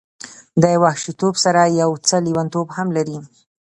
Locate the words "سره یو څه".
1.45-2.15